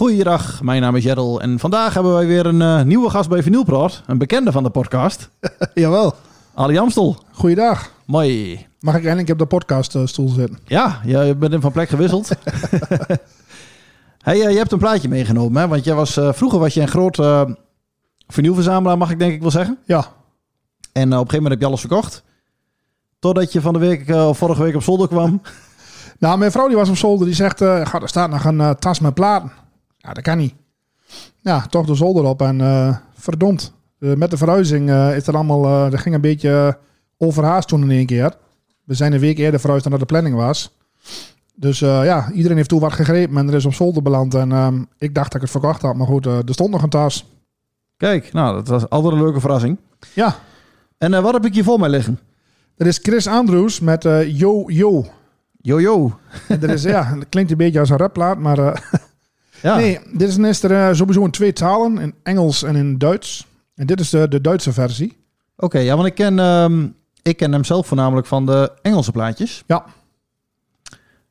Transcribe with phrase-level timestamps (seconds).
[0.00, 3.42] Goeiedag, mijn naam is Jerrel en vandaag hebben wij weer een eh, nieuwe gast bij
[3.42, 4.02] Vinylpraat.
[4.06, 5.30] Een bekende van de podcast,
[5.74, 6.14] Jawel.
[6.54, 7.16] Ali Amstel.
[7.32, 7.90] Goeiedag.
[8.06, 8.66] Mooi.
[8.78, 10.58] Mag ik eindelijk op de podcaststoel zitten?
[10.64, 12.28] Ja, je bent hem van plek gewisseld.
[14.28, 15.68] hey, eh, je hebt een plaatje meegenomen, hè?
[15.68, 17.42] want jij was, eh, vroeger was je een groot eh
[18.26, 19.78] vinylverzamelaar, mag ik denk ik wel zeggen.
[19.84, 20.04] Ja.
[20.92, 22.22] En eh, op een gegeven moment heb je alles verkocht.
[23.18, 25.42] Totdat je van de week, eh, of vorige week op zolder kwam.
[26.18, 27.26] Nou, mijn vrouw die was op zolder.
[27.26, 29.52] Die zegt, eh "Ga, er staat nog een eh, tas met platen.
[30.02, 30.54] Ja, dat kan niet.
[31.40, 32.42] Ja, toch de zolder op.
[32.42, 33.72] En eh, verdomd.
[33.98, 35.90] Eh, met de verhuizing eh, is er allemaal...
[35.90, 36.78] dat ging een beetje
[37.18, 38.34] overhaast toen in één keer.
[38.84, 40.76] We zijn een week eerder verhuisd dan dat de planning was.
[41.54, 44.34] Dus ja, iedereen heeft toen wat gegrepen en er is op zolder beland.
[44.34, 45.96] En ehm, ik dacht dat ik het verkocht had.
[45.96, 47.26] Maar goed, er stond nog een tas.
[47.96, 49.78] Kijk, nou, dat was altijd een leuke verrassing.
[50.14, 50.36] Ja,
[50.98, 52.18] En wat heb ik hier voor mij liggen?
[52.76, 55.04] er is Chris Andrews met Yo Yo.
[55.62, 56.18] Yo, yo.
[56.48, 58.58] En er is, ja, het klinkt een beetje als een rapplaat, maar
[59.62, 62.98] Ja, nee, dit is, is er eh, sowieso in twee talen, in Engels en in
[62.98, 63.46] Duits.
[63.74, 65.16] En dit is de, de Duitse versie.
[65.56, 65.78] oké.
[65.78, 66.86] ja, want ik ken, ehm,
[67.22, 69.62] ik ken hem zelf voornamelijk van de Engelse plaatjes.
[69.66, 69.84] Ja,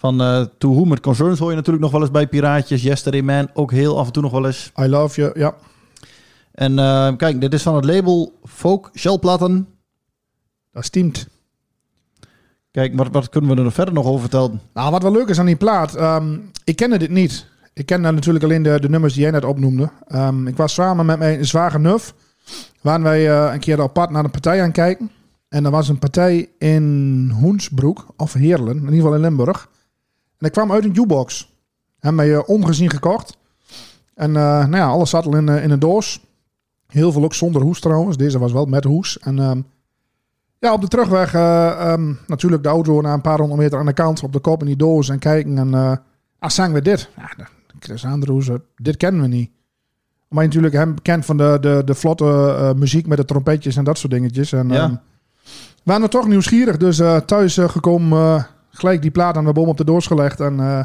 [0.00, 2.82] Van eh To Whom It Concerns hoor je natuurlijk nog wel eens bij Piraatjes.
[2.82, 4.72] Yesterday Man ook heel af en toe nog wel eens.
[4.80, 5.54] I love you, ja.
[6.52, 9.68] En eh, kijk, dit is van het label Folk Shellplatten.
[10.72, 11.26] Dat steamt.
[12.70, 14.60] Kijk, wat, wat kunnen we er verder nog over vertellen?
[14.74, 17.46] Nou, wat wel leuk is aan die plaat, ehm, ik kende dit niet.
[17.80, 19.90] Ik kende natuurlijk alleen de, de nummers die jij net opnoemde.
[20.06, 22.14] Ehm, ik was samen met mijn zwager Nuf,
[22.80, 25.10] waren wij eh, een keer apart naar een partij aan kijken.
[25.48, 29.68] En er was een partij in Hoensbroek, of Heerlen, in ieder geval in Limburg.
[30.38, 31.54] En ik kwam uit een jukebox.
[31.98, 33.38] Hebben wij eh, ongezien gekocht.
[34.14, 36.20] En eh, nou ja, alles zat al in, eh, in een doos.
[36.86, 38.16] Heel veel ook zonder hoes trouwens.
[38.16, 39.18] Deze was wel met hoes.
[39.18, 39.60] En ehm,
[40.58, 43.86] ja, op de terugweg eh, ehm, natuurlijk de auto na een paar honderd meter aan
[43.86, 44.22] de kant.
[44.22, 45.58] Op de kop in die doos en kijken.
[45.58, 45.92] En uh,
[46.38, 47.10] ah, we dit.
[47.16, 47.48] Ja,
[47.80, 49.50] Chris Andrews, eh, dit kennen we niet.
[50.28, 52.24] Maar natuurlijk hem kent van de, de, de vlotte
[52.58, 54.52] eh, muziek met de trompetjes en dat soort dingetjes.
[54.52, 54.82] En Ja.
[54.82, 54.94] ehm,
[55.74, 56.76] we waren toch nieuwsgierig.
[56.76, 60.06] Dus eh, thuis eh, gekomen, eh, gelijk die plaat aan de boom op de doos
[60.06, 60.40] gelegd.
[60.40, 60.84] En eh,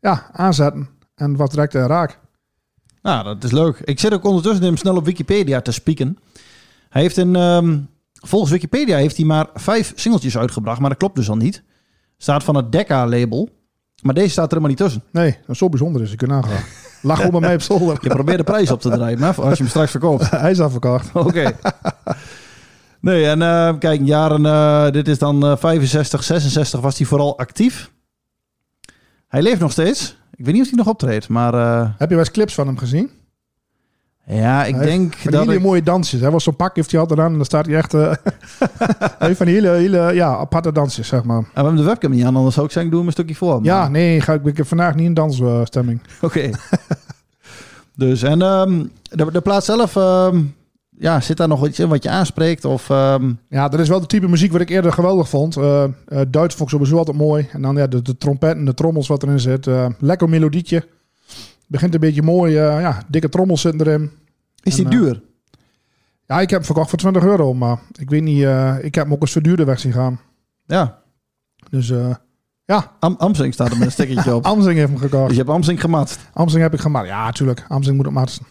[0.00, 0.88] ja, aanzetten.
[1.14, 2.18] En wat direct eh, raak.
[3.02, 3.80] Nou, dat is leuk.
[3.84, 6.18] Ik zit ook ondertussen hem snel op Wikipedia te spieken.
[6.88, 7.36] Hij heeft een...
[7.36, 7.78] ehm,
[8.12, 10.80] volgens Wikipedia heeft hij maar vijf singeltjes uitgebracht.
[10.80, 11.62] Maar dat klopt dus al niet.
[12.16, 13.48] Staat van het Decca-label.
[14.02, 15.02] Maar deze staat er helemaal niet tussen.
[15.10, 16.12] Nee, dat is zo bijzonder is.
[16.12, 16.62] Ik kan nagaan.
[17.02, 17.98] Lag gewoon bij mij op zolder.
[18.02, 20.30] Je probeert de prijs op te draaien, maar als je hem straks verkoopt.
[20.40, 21.12] Hij is afverkocht.
[21.26, 21.52] Oké.
[23.00, 27.38] Nee, en eh, kijk, jaren, eh, dit is dan eh, 65, 66 was hij vooral
[27.38, 27.90] actief.
[29.28, 30.16] Hij leeft nog steeds.
[30.34, 32.66] Ik weet niet of hij nog optreedt, maar eh, Heb je wel eens clips van
[32.66, 33.10] hem gezien?
[34.28, 35.62] Ja, ik Hij denk die dat hele ik...
[35.62, 36.20] mooie dansjes.
[36.20, 37.94] Hij was zo'n pak heeft hij altijd aan en dan staat hij echt...
[37.94, 38.00] eh
[39.18, 41.36] hij heeft van die hele, hele ja, aparte dansjes, zeg maar.
[41.38, 43.34] Ah, we hebben de webcam niet aan, anders zou ik zeggen, doe hem een stukje
[43.34, 43.54] voor.
[43.54, 46.00] maar- Ja, nee, ga, ik heb vandaag niet in dansstemming.
[46.20, 46.50] Oké.
[47.96, 50.40] dus, en ehm, de, de plaat zelf, ehm,
[50.98, 52.64] ja, zit daar nog iets in wat je aanspreekt?
[52.64, 55.56] Of, ehm, Ja, dat is wel de type muziek wat ik eerder geweldig vond.
[55.56, 57.48] Eh eh, Duits vond ik sowieso altijd mooi.
[57.52, 59.66] En dan ja, de, de trompet en de trommels wat erin zit.
[59.98, 60.86] Lekker melodietje.
[61.68, 62.56] Begint een beetje mooi.
[62.56, 64.10] eh, ja, dikke trommels zitten erin.
[64.62, 65.22] is die En, eh, duur?
[66.26, 67.54] Ja, ik heb hem verkocht voor 20 euro.
[67.54, 70.20] Maar ik weet niet, eh, ik heb hem ook eens verduurder weg zien gaan.
[70.66, 70.98] Ja,
[71.70, 71.92] Dus
[72.64, 74.44] ja, Am Amsing staat er met een stickertje op.
[74.52, 75.26] Amsing heeft hem gekocht.
[75.26, 76.20] Dus je hebt Amsing gematst.
[76.32, 77.06] Amsing heb ik gemaakt.
[77.08, 77.64] Ja, natuurlijk.
[77.68, 78.46] Amsing moet op matsen.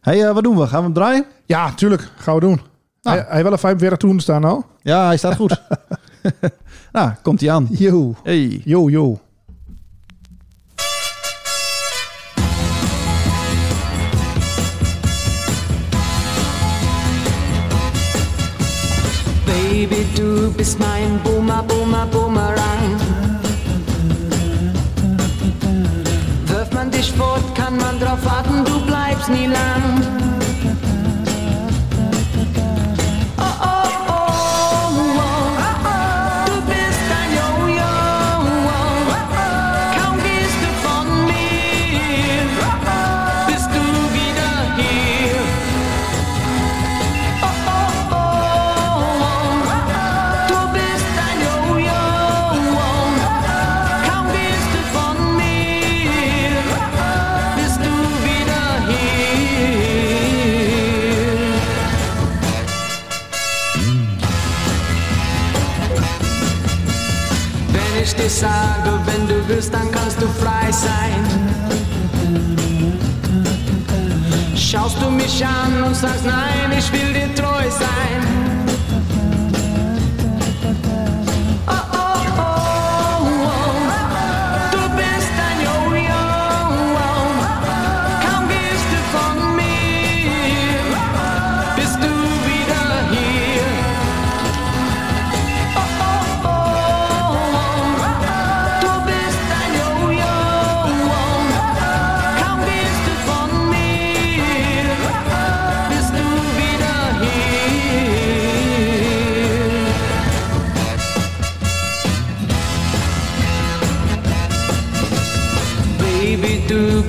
[0.00, 0.66] hey, wat doen we?
[0.66, 1.24] Gaan we hem draaien?
[1.44, 2.10] Ja, tuurlijk.
[2.16, 2.60] Gaan we doen.
[3.02, 3.18] Nou.
[3.28, 4.62] Hij, wel een 45 toen staan nou.
[4.82, 5.62] Ja, hij staat goed.
[6.92, 7.66] nou, komt hij aan.
[7.70, 8.14] Yo.
[8.22, 8.60] Hey.
[8.64, 9.20] Yo, yo.
[19.56, 23.00] Baby, du bist mein Boomer, Boomer, Boomerang.
[26.46, 29.85] Wirft man dich fort, kann man drauf warten, du bleibst nie lang.
[68.86, 71.22] Sage, wenn du willst, dann kannst du frei sein.
[74.54, 78.45] Schaust du mich an und sagst nein, ich will dir treu sein.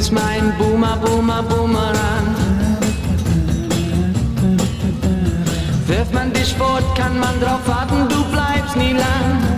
[0.00, 2.34] Du bist mein Boomer, Boomer, Boomerang.
[5.86, 9.49] Wirft man dich fort, kann man drauf warten, du bleibst nie lang.